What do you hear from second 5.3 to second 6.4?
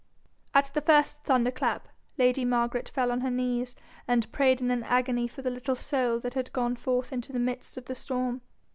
the little soul that